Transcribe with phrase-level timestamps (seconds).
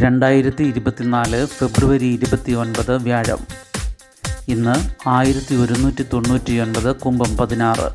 [0.00, 3.38] രണ്ടായിരത്തി ഇരുപത്തിനാല് ഫെബ്രുവരി ഇരുപത്തി ഒൻപത് വ്യാഴം.
[4.48, 7.90] ഇന്ന് ആയിരത്തി ഒരുന്നൂറ്റി തൊണ്ണൂറ്റി ഒൻപത് കുംഭം പതിനാറ്.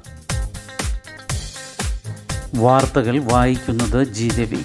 [2.56, 4.64] വാർത്തകൾ വായിക്കുന്നത് ജി രവി.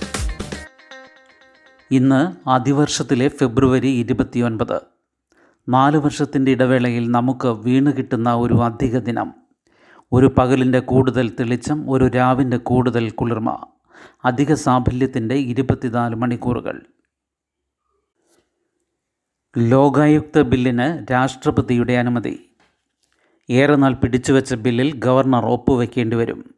[1.90, 4.80] ഇന്ന് അതിവർഷത്തിലെ ഫെബ്രുവരി ഇരുപത്തിയൊൻപത്.
[5.68, 9.34] നാല് വർഷത്തിന്റെ ഇടവേളയിൽ നമുക്ക് വീണ് കിട്ടുന്ന ഒരു അധിക ദിനം.
[10.12, 13.66] ഒരു പകലിന്റെ കൂടുതൽ തെളിച്ചം ഒരു രാവിന്റെ കൂടുതൽ കുളിർമ.
[14.24, 16.82] അധിക സാഫല്യത്തിന്റെ ഇരുപത്തിനാല് മണിക്കൂറുകൾ.
[19.56, 22.32] ലോകായുക്ത ബില്ലിന് രാഷ്ട്രപതിയുടെ അനുമതി.
[23.50, 26.54] ഏറെ നാൾ പിടിച്ചുവെച്ച ബില്ലിൽ ഗവർണർ ഒപ്പുവെക്കേണ്ടി വരും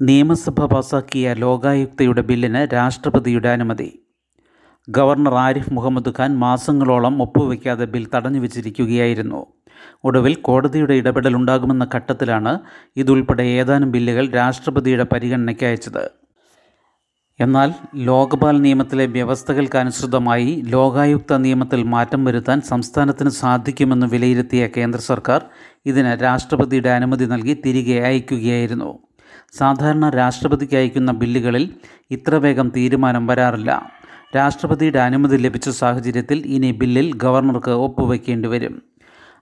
[0.00, 3.88] നിയമസഭ പാസാക്കിയ ലോകായുക്തയുടെ ബില്ലിന് രാഷ്ട്രപതിയുടെ അനുമതി.
[4.88, 9.46] ഗവർണർ ആരിഫ് മുഹമ്മദ് ഖാൻ മാസങ്ങളോളം ഒപ്പുവെക്കാതെ ബിൽ തടഞ്ഞു വച്ചിരിക്കുകയായിരുന്നു
[10.04, 12.58] ഒടുവിൽ കോടതിയുടെ ഇടപെടൽ ഉണ്ടാകുമെന്ന ഘട്ടത്തിലാണ്
[12.96, 16.04] ഇതുൾപ്പെടെ ഏതാനും ബില്ലുകൾ രാഷ്ട്രപതിയുടെ പരിഗണനയ്ക്ക് അയച്ചത്.
[17.40, 25.44] എന്നാൽ ലോക്പാൽ നിയമത്തിലെ വ്യവസ്ഥകൾക്കനുസൃതമായി ലോകായുക്ത നിയമത്തിൽ മാറ്റം വരുത്താൻ സംസ്ഥാനത്തിന് സാധിക്കുമെന്ന് വിലയിരുത്തിയ കേന്ദ്ര സർക്കാർ
[25.86, 28.98] ഇതിന് രാഷ്ട്രപതിയുടെ അനുമതി നൽകി തിരികെ അയക്കുകയായിരുന്നു.
[29.52, 31.76] സാധാരണ രാഷ്ട്രപതിക്ക് അയക്കുന്ന ബില്ലുകളിൽ
[32.10, 33.90] ഇത്ര വേഗം തീരുമാനം വരാറില്ല.
[34.36, 38.82] രാഷ്ട്രപതിയുടെ അനുമതി ലഭിച്ച സാഹചര്യത്തിൽ ഇനി ബില്ലിൽ ഗവർണർക്ക് ഒപ്പുവെക്കേണ്ടി വരും.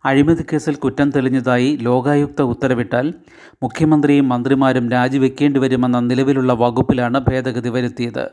[0.04, 3.14] അഴിമതി കേസിൽ കുറ്റം തെളിഞ്ഞതായി ലോകായുക്ത ഉത്തരവിട്ടാൽ
[3.62, 8.30] മുഖ്യമന്ത്രിയും മന്ത്രിമാരും രാജിവെക്കേണ്ടി വരുമെന്ന നിലവിലുള്ള വകുപ്പിലാണ് ഭേദഗതി വരുത്തിയത്.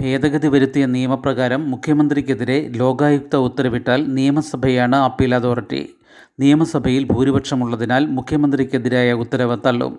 [0.00, 5.94] ഭേദഗതി വരുത്തിയ നിയമപ്രകാരം മുഖ്യമന്ത്രിക്കെതിരെ ലോകായുക്ത ഉത്തരവിട്ടാൽ നിയമസഭയാണ് അപ്പീൽ അതോറിറ്റി.
[6.40, 9.98] നിയമസഭയിൽ ഭൂരിപക്ഷമുള്ളതിനാൽ മുഖ്യമന്ത്രിക്കെതിരായ ഉത്തരവ് തള്ളും.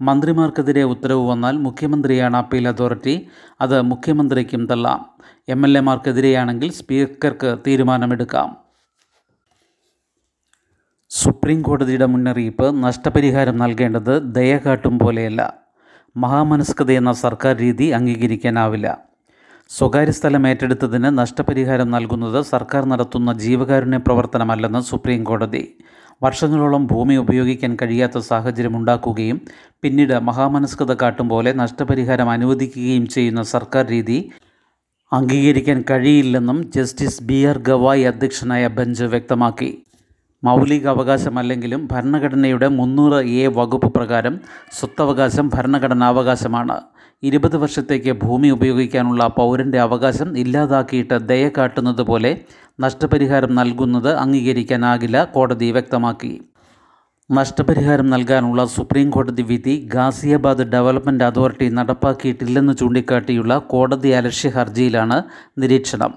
[0.00, 3.26] മന്ത്രിമാർക്കെതിരെ ഉത്തരവ് വന്നാൽ മുഖ്യമന്ത്രിയാണ് അപ്പീൽ അതോറിറ്റി.
[3.60, 5.06] അത് മുഖ്യമന്ത്രിക്കും തള്ളാം.
[5.48, 8.61] എം എൽ എമാർക്കെതിരെയാണെങ്കിൽ സ്പീക്കർക്ക് തീരുമാനമെടുക്കാം.
[11.20, 15.40] സുപ്രീം കോടതിയുടെ മുന്നറിയിപ്പ് നഷ്ടപരിഹാരം നൽകേണ്ടത് ദയ കാട്ടും പോലെയല്ല.
[16.16, 18.98] മഹാമനസ്കതയെന്ന സർക്കാർ രീതി അംഗീകരിക്കാനാവില്ല.
[19.70, 25.62] സ്വകാര്യ സ്ഥലം ഏറ്റെടുത്തതിന് നഷ്ടപരിഹാരം നൽകുന്നത് സർക്കാർ നടത്തുന്ന ജീവകാരുണ്യ പ്രവർത്തനമല്ലെന്ന് സുപ്രീം കോടതി
[26.22, 29.40] വർഷങ്ങളോളം ഭൂമി ഉപയോഗിക്കാൻ കഴിയാത്ത സാഹചര്യം ഉണ്ടാക്കുകയും
[29.82, 34.30] പിന്നീട് മഹാമനസ്കത കാട്ടും പോലെ നഷ്ടപരിഹാരം അനുവദിക്കുകയും ചെയ്യുന്ന സർക്കാർ രീതി
[35.12, 39.84] അംഗീകരിക്കാൻ കഴിയില്ലെന്നും ജസ്റ്റിസ് ബി ആർ ഗവായ് അധ്യക്ഷനായ ബെഞ്ച് വ്യക്തമാക്കി.
[40.44, 44.34] മൗലിക അവകാശമല്ലെങ്കിലും ഭരണഘടനയുടെ മുന്നൂറ് എ വകുപ്പ് പ്രകാരം
[44.78, 46.76] സ്വത്തവകാശം ഭരണഘടനാവകാശമാണ്.
[47.22, 52.32] ഇരുപത് വർഷത്തേക്ക് ഭൂമി ഉപയോഗിക്കാനുള്ള പൗരന്റെ അവകാശം ഇല്ലാതാക്കിയിട്ട് ദയ കാട്ടുന്നത് പോലെ
[52.80, 56.32] നഷ്ടപരിഹാരം നൽകുന്നത് അംഗീകരിക്കാനാകില്ല കോടതി വ്യക്തമാക്കി.
[57.30, 65.22] നഷ്ടപരിഹാരം നൽകാനുള്ള സുപ്രീം കോടതി വിധി ഗാസിയാബാദ് ഡെവലപ്മെന്റ് അതോറിറ്റി നടപ്പാക്കിയിട്ടില്ലെന്ന് ചൂണ്ടിക്കാട്ടിയുള്ള കോടതി അലക്ഷ്യ ഹർജിയിലാണ്
[65.58, 66.12] നിരീക്ഷണം.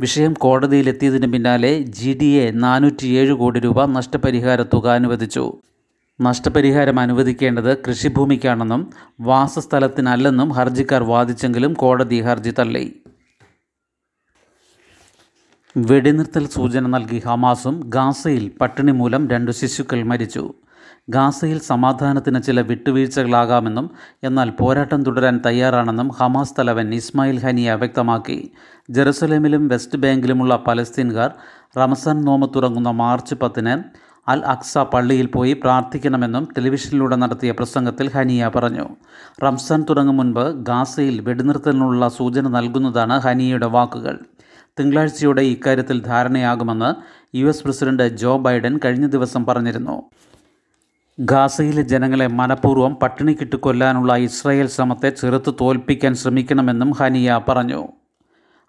[0.00, 5.44] വിഷയം കോടതിയിലെത്തിയതിന് പിന്നാലെ ജി ഡി എ നാനൂറ്റിയേഴ് കോടി രൂപ നഷ്ടപരിഹാര തുക അനുവദിച്ചു.
[6.20, 8.90] നഷ്ടപരിഹാരം അനുവദിക്കേണ്ടത് കൃഷിഭൂമിക്കാണെന്നും
[9.20, 12.86] വാസസ്ഥലത്തിനല്ലെന്നും ഹർജിക്കാർ വാദിച്ചെങ്കിലും കോടതി ഹർജി തള്ളി.
[15.76, 20.54] വെടിനിർത്തൽ സൂചന നൽകി ഹമാസും ഗാസയിൽ പട്ടിണി മൂലം രണ്ട് ശിശുക്കൾ മരിച്ചു.
[21.10, 23.90] ഗാസയിൽ സമാധാനത്തിന് ചില വിട്ടുവീഴ്ചകളാകാമെന്നും
[24.24, 28.52] എന്നാൽ പോരാട്ടം തുടരാൻ തയ്യാറാണെന്നും ഹമാസ് തലവൻ ഇസ്മായിൽ ഹനിയ വ്യക്തമാക്കി.
[28.90, 31.30] ജെറുസലേമിലും വെസ്റ്റ് ബാങ്കിലുമുള്ള പലസ്തീൻകാർ
[31.76, 33.82] റമസാൻ നോമ തുടങ്ങുന്ന മാർച്ച് പത്തിന്
[34.28, 38.88] അൽ അക്സ പള്ളിയിൽ പോയി പ്രാർത്ഥിക്കണമെന്നും ടെലിവിഷനിലൂടെ നടത്തിയ പ്രസംഗത്തിൽ ഹനിയ പറഞ്ഞു.
[39.44, 44.18] റംസാൻ തുടങ്ങും മുൻപ് ഗാസയിൽ വെടിനിർത്തലിനുള്ള സൂചന നൽകുന്നതാണ് ഹനിയയുടെ വാക്കുകൾ.
[44.80, 46.90] തിങ്കളാഴ്ചയോടെ ഇക്കാര്യത്തിൽ ധാരണയാകുമെന്ന്
[47.36, 50.02] U S president Joe Biden കഴിഞ്ഞ ദിവസം പറഞ്ഞിരുന്നു.
[51.20, 57.88] ഗാസയിലെ ജനങ്ങളെ മനഃപൂർവം പട്ടിണിക്കിട്ട് കൊല്ലാനുള്ള ഇസ്രായേൽ ശ്രമത്തെ ചെറുത്ത് തോൽപ്പിക്കാൻ ശ്രമിക്കണമെന്നും ഹനിയ പറഞ്ഞു.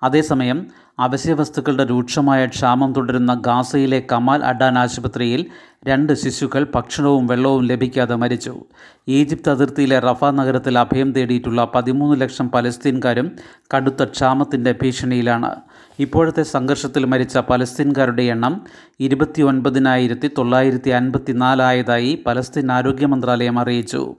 [0.04, 0.68] അതേസമയം
[1.00, 5.46] അവശ്യവസ്തുക്കളുടെ രൂക്ഷമായ ക്ഷാമം തുടരുന്ന ഗാസയിലെ കമാൽ അഡാൻ ആശുപത്രിയിൽ
[5.88, 8.64] രണ്ട് ശിശുക്കൾ ഭക്ഷണവും വെള്ളവും ലഭിക്കാതെ മരിച്ചു.
[9.08, 13.32] ഈജിപ്ത് അതിർത്തിയിലെ റഫ നഗരത്തിൽ അഭയം തേടിയിട്ടുള്ള പതിമൂന്ന് ലക്ഷം പലസ്തീൻകാരും
[13.76, 15.56] കടുത്ത ക്ഷാമത്തിന്റെ ഭീഷണിയിലാണ്.
[16.00, 18.62] ഇപ്പോഴത്തെ സംഘർഷത്തിൽ മരിച്ച പലസ്തീൻകാരുടെ എണ്ണം
[19.00, 24.16] ഇരുപത്തി ഒൻപതിനായിരത്തി തൊള്ളായിരത്തി അൻപത്തി നാലായതായി പലസ്തീൻ ആരോഗ്യ മന്ത്രാലയം അറിയിച്ചു.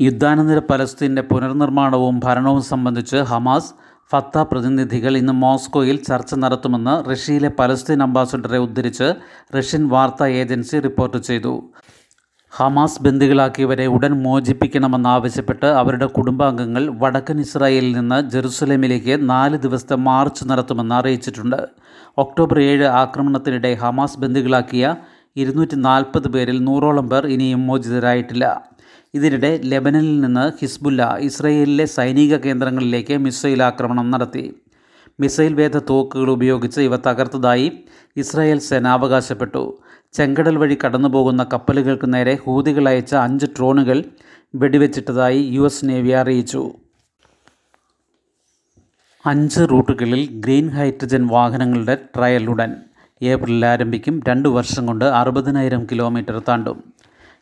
[0.00, 3.74] യുദ്ധാനന്തര പലസ്തീന്റെ പുനർനിർമ്മാണവും ഭരണവും സംബന്ധിച്ച് ഹമാസ്
[4.12, 9.14] ഫത്ത പ്രതിനിധികൾ ഇന്ന് മോസ്കോയിൽ ചർച്ച നടത്തുമെന്ന് റഷ്യയിലെ പലസ്തീൻ അംബാസഡറെ ഉദ്ധരിച്ച്
[9.56, 11.72] റഷ്യൻ വാർത്താ ഏജൻസി റിപ്പോർട്ട് ചെയ്തു.
[12.56, 21.60] ഹമാസ് ബന്ദികളാക്കിയവരെ ഉടൻ മോചിപ്പിക്കണമെന്നാവശ്യപ്പെട്ട് അവരുടെ കുടുംബാംഗങ്ങൾ വടക്കൻ ഇസ്രായേലിൽ നിന്ന് ജെറുസലേമിലേക്ക് നാല് ദിവസത്തെ മാർച്ച് നടത്തുമെന്ന് അറിയിച്ചിട്ടുണ്ട്.
[22.18, 24.94] ഒക്ടോബർ ഏഴ് ആക്രമണത്തിനിടെ ഹമാസ് ബന്ദികളാക്കിയ
[25.36, 28.62] ഇരുന്നൂറ്റി നാൽപ്പത് പേരിൽ നൂറോളം പേർ ഇനിയും മോചിതരായിട്ടില്ല.
[29.14, 34.44] ഇതിനിടെ ലെബനനിൽ നിന്ന് ഹിസ്ബുല്ല ഇസ്രയേലിലെ സൈനിക കേന്ദ്രങ്ങളിലേക്ക് മിസൈൽ ആക്രമണം നടത്തി.
[35.20, 37.66] മിസൈൽ വേദ തോക്കുകൾ ഉപയോഗിച്ച് ഇവ തകർത്തതായി
[38.16, 39.78] ഇസ്രായേൽ സേന അവകാശപ്പെട്ടു.
[40.12, 44.04] ചെങ്കടൽ വഴി കടന്നുപോകുന്ന കപ്പലുകൾക്ക് നേരെ ഹൂതികൾ അയച്ച അഞ്ച് ഡ്രോണുകൾ
[44.54, 46.72] വെടിവെച്ചിട്ടതായി യു എസ് നേവി അറിയിച്ചു.
[49.26, 52.76] അഞ്ച് റൂട്ടുകളിൽ ഗ്രീൻ ഹൈഡ്രജൻ വാഹനങ്ങളുടെ ട്രയൽ ഉടൻ.
[53.22, 56.84] ഏപ്രിലിൽ ആരംഭിക്കും രണ്ട് വർഷം കൊണ്ട് അറുപതിനായിരം കിലോമീറ്റർ താണ്ടും.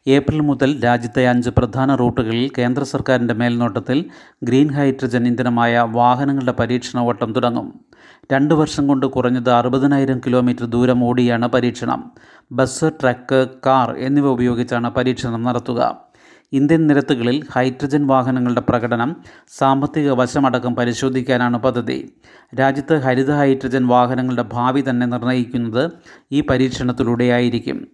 [0.07, 4.05] ഏപ്രിൽ മുതൽ രാജ്യത്തെ അഞ്ച് പ്രധാന റൂട്ടുകളിൽ കേന്ദ്ര സർക്കാരിന്റെ മേൽനോട്ടത്തിൽ
[4.43, 7.85] ഗ്രീൻ ഹൈഡ്രജൻ ഇന്ധനമായ വാഹനങ്ങളുടെ പരീക്ഷണ ഓട്ടം തുടങ്ങും.
[8.33, 12.11] രണ്ട് വർഷം കൊണ്ട് കുറഞ്ഞത് അറുപതിനായിരം കിലോമീറ്റർ ദൂരം ഓടിയാണ് പരീക്ഷണം.
[12.53, 16.11] ബസ് ട്രക്ക് കാർ എന്നിവ ഉപയോഗിച്ചാണ് പരീക്ഷണം നടത്തുക.
[16.53, 19.17] ഇന്ത്യൻ നിരത്തുകളിൽ ഹൈഡ്രജൻ വാഹനങ്ങളുടെ പ്രകടനം
[19.49, 22.13] സാമ്പത്തിക വശമടക്കം പരിശോധിക്കാനാണ് പദ്ധതി.
[22.61, 25.91] രാജ്യത്ത് ഹരിത ഹൈഡ്രജൻ വാഹനങ്ങളുടെ ഭാവി തന്നെ നിർണയിക്കുന്നത്
[26.33, 27.89] ഈ പരീക്ഷണത്തിലൂടെയായിരിക്കും.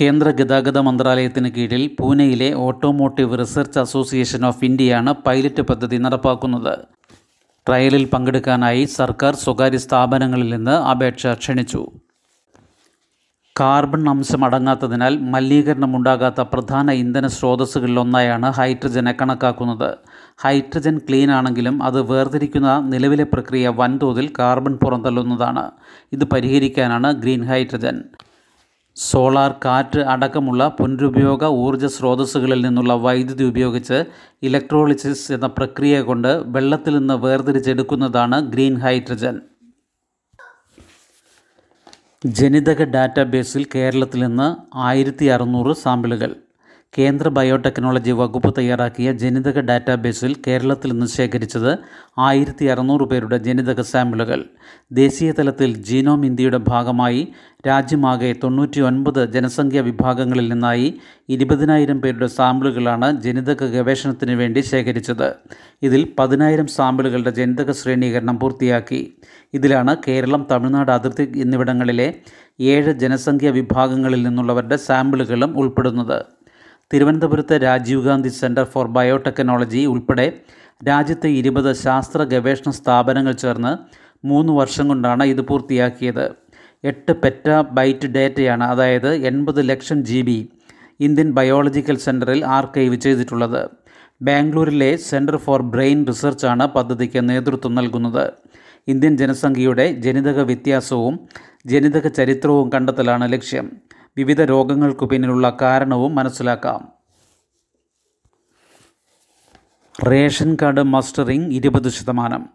[0.00, 6.78] കേന്ദ്ര ഗതാഗത മന്ത്രാലയത്തിന് കീഴിൽ പൂനെയിലെ ഓട്ടോമോട്ടീവ് റിസർച്ച് അസോസിയേഷൻ ഓഫ് ഇന്ത്യയാണ് പൈലറ്റ് പദ്ധതി നടപ്പാക്കുന്നത്.
[7.68, 11.90] ട്രയലിൽ പങ്കെടുക്കാനായി സർക്കാർ സ്വകാര്യ സ്ഥാപനങ്ങളിൽ നിന്ന് അപേക്ഷ ക്ഷണിച്ചു.
[13.60, 19.96] കാർബൺ അംശം അടങ്ങാത്തതിനാൽ മലിനീകരണം ഉണ്ടാകാത്ത പ്രധാന ഇന്ധന സ്രോതസ്സുകളിലൊന്നായാണ് ഹൈഡ്രജനെ കണക്കാക്കുന്നത്.
[20.38, 25.70] ഹൈഡ്രജൻ ക്ലീൻ ആണെങ്കിലും അത് വേർതിരിക്കുന്ന നിലവിലെ പ്രക്രിയ വൻതോതിൽ കാർബൺ പുറന്തള്ളുന്നതാണ്.
[26.12, 28.02] ഇത് പരിഹരിക്കാനാണ് ഗ്രീൻ ഹൈഡ്രജൻ.
[28.96, 34.04] സോളാർ കാറ്റ് അടക്കമുള്ള പുനരുപയോഗ ഊർജ സ്രോതസ്സുകളിൽ നിന്നുള്ള വൈദ്യുതി ഉപയോഗിച്ച്
[34.42, 39.40] ഇലക്ട്രോളിസിസ് എന്ന പ്രക്രിയ കൊണ്ട് വെള്ളത്തിൽ നിന്ന് വേർതിരിച്ചെടുക്കുന്നതാണ് ഗ്രീൻ ഹൈഡ്രജൻ.
[42.26, 46.41] ജനിതക ഡാറ്റാബേസിൽ കേരളത്തിൽ നിന്ന് ആയിരത്തി അറുന്നൂറ് സാമ്പിളുകൾ.
[46.98, 51.78] കേന്ദ്ര ബയോടെക്നോളജി വകുപ്പ് തയ്യാറാക്കിയ ജനിതക ഡാറ്റാബേസിൽ കേരളത്തിൽ നിന്ന് ശേഖരിച്ചത്
[52.18, 54.44] ആയിരത്തി അറുന്നൂറ് പേരുടെ ജനിതക സാമ്പിളുകൾ.
[54.92, 57.28] ദേശീയ തലത്തിൽ ജീനോം ഇന്ത്യയുടെ ഭാഗമായി
[57.66, 60.94] രാജ്യമാകെ തൊണ്ണൂറ്റി ഒൻപത് ജനസംഖ്യാ വിഭാഗങ്ങളിൽ നിന്നായി
[61.28, 65.34] ഇരുപതിനായിരം പേരുടെ സാമ്പിളുകളാണ് ജനിതക ഗവേഷണത്തിന് വേണ്ടി ശേഖരിച്ചത്.
[65.82, 69.12] ഇതിൽ പതിനായിരം സാമ്പിളുകളുടെ ജനിതക ശ്രേണീകരണം പൂർത്തിയാക്കി.
[69.54, 72.14] ഇതിലാണ് കേരളം തമിഴ്നാട് അതിർത്തി എന്നിവിടങ്ങളിലെ
[72.60, 76.41] ഏഴ് ജനസംഖ്യാ വിഭാഗങ്ങളിൽ നിന്നുള്ളവരുടെ സാമ്പിളുകളും ഉൾപ്പെടുന്നത്.
[76.92, 80.26] തിരുവനന്തപുരത്തെ Rajiv Gandhi centre for biotechnology ഉൾപ്പെടെ
[80.88, 83.72] രാജ്യത്തെ ഇരുപത് ശാസ്ത്ര ഗവേഷണ സ്ഥാപനങ്ങൾ ചേർന്ന്
[84.26, 86.26] മൂന്ന് വർഷം കൊണ്ടാണ് ഇത് പൂർത്തിയാക്കിയത്.
[86.84, 90.48] എട്ട് പെറ്റ ബൈറ്റ് ഡേറ്റയാണ് അതായത് എൺപത് ലക്ഷം ജി ബി
[91.00, 93.70] ഇന്ത്യൻ ബയോളജിക്കൽ സെന്ററിൽ ആർക്കൈവ് ചെയ്തിട്ടുള്ളത്.
[94.22, 98.32] ബാംഗ്ലൂരിലെ സെന്റർ ഫോർ ബ്രെയിൻ റിസർച്ചാണ് പദ്ധതിക്ക് നേതൃത്വം നൽകുന്നത്.
[98.88, 101.14] ഇന്ത്യൻ ജനസംഖ്യയുടെ ജനിതക വ്യത്യാസവും
[101.66, 103.66] ജനിതക ചരിത്രവും കണ്ടെത്തലാണ് ലക്ഷ്യം.
[104.16, 106.88] വിവിധ രോഗങ്ങൾക്കു പിന്നിലുള്ള കാരണവും മനസ്സിലാക്കാം.
[110.06, 112.46] റേഷൻ കാർഡ് മസ്റ്ററിംഗ് ഇരുപത് ശതമാനം.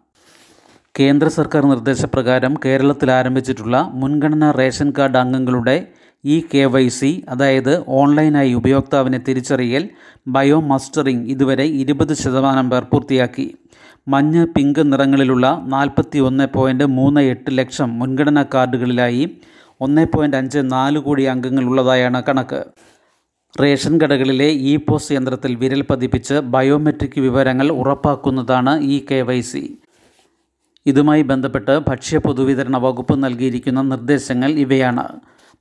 [1.00, 5.86] കേന്ദ്ര സർക്കാർ നിർദ്ദേശപ്രകാരം കേരളത്തിൽ ആരംഭിച്ചിട്ടുള്ള മുൻഗണനാ റേഷൻ കാർഡ് അംഗങ്ങളുടെ
[6.24, 9.88] ഇ കെ വൈ സി അതായത് ഓൺലൈനായി ഉപയോക്താവിനെ തിരിച്ചറിയൽ
[10.28, 13.58] ബയോ മസ്റ്ററിംഗ് ഇതുവരെ ഇരുപത് ശതമാനം പേർ പൂർത്തിയാക്കി.
[14.08, 19.38] മഞ്ഞ് പിങ്ക് നിറങ്ങളിലുള്ള നാൽപ്പത്തി ഒന്ന് പോയിന്റ് മൂന്ന് എട്ട് ലക്ഷം മുൻഗണനാ കാർഡുകളിലായി
[19.80, 22.64] ഒന്ന് പോയിന്റ് അഞ്ച് നാല് കോടി അംഗങ്ങളുള്ളതായാണ് കണക്ക്.
[23.60, 29.78] റേഷൻ കടകളിലെ ഇ പോസ് യന്ത്രത്തിൽ വിരൽ പതിപ്പിച്ച് ബയോമെട്രിക് വിവരങ്ങൾ ഉറപ്പാക്കുന്നതാണ് ഇ കെ വൈ സി.
[30.86, 35.04] ഇതുമായി ബന്ധപ്പെട്ട് ഭക്ഷ്യ പൊതുവിതരണ വകുപ്പ് നൽകിയിരിക്കുന്ന നിർദ്ദേശങ്ങൾ ഇവയാണ്.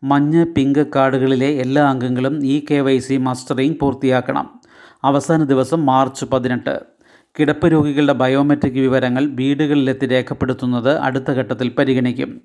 [0.03, 4.59] മഞ്ഞ് പിങ്ക് കാർഡുകളിലെ എല്ലാ അംഗങ്ങളും E K Y C mustering പൂർത്തിയാക്കണം.
[5.03, 6.96] അവസാന ദിവസം മാർച്ച് പതിനെട്ട്.
[7.39, 12.41] കിടപ്പ് രോഗികളുടെ ബയോമെട്രിക് വിവരങ്ങൾ വീടുകളിലെത്തി രേഖപ്പെടുത്തുന്നത് അടുത്ത ഘട്ടത്തിൽ പരിഗണിക്കും.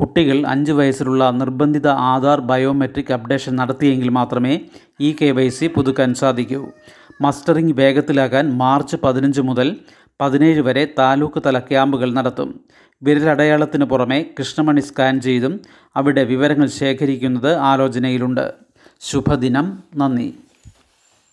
[0.00, 4.60] കുട്ടികൾ അഞ്ച് വയസ്സിലുള്ള നിർബന്ധിത ആധാർ ബയോമെട്രിക് അപ്ഡേഷൻ നടത്തിയെങ്കിൽ മാത്രമേ
[5.00, 6.66] ഇ കെ വൈ സി പുതുക്കാൻ സാധിക്കൂ.
[7.20, 9.76] മസ്റ്ററിംഗ് വേഗത്തിലാക്കാൻ മാർച്ച് പതിനഞ്ച് മുതൽ
[10.20, 12.60] പതിനേഴ് വരെ താലൂക്ക് തല ക്യാമ്പുകൾ നടത്തും.
[13.02, 15.60] വിരലടയാളത്തിന് പുറമെ കൃഷ്ണമണി സ്കാൻ ചെയ്തും
[15.96, 18.52] അവിടെ വിവരങ്ങൾ ശേഖരിക്കുന്നത് ആലോചനയിലുണ്ട്.
[19.00, 19.78] ശുഭദിനം.
[19.96, 20.34] നന്ദി.